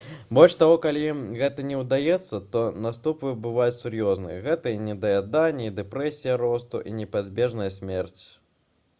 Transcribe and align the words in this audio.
больш 0.35 0.53
таго 0.59 0.75
калі 0.83 1.01
ім 1.07 1.19
гэта 1.39 1.65
не 1.71 1.75
ўдаецца 1.81 2.39
то 2.55 2.61
наступствы 2.85 3.33
бываюць 3.43 3.75
сур'ёзныя 3.81 4.39
гэта 4.47 4.73
і 4.77 4.87
недаяданне 4.87 5.67
і 5.67 5.73
дэпрэсія 5.81 6.39
росту 6.45 6.81
і 6.93 6.95
непазбежная 7.01 7.69
смерць 7.77 8.21